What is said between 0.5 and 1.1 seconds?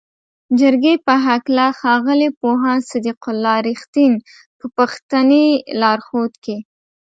جرګې